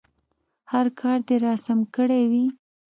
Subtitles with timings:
[0.71, 2.45] هر کار دې راسم کړی وي.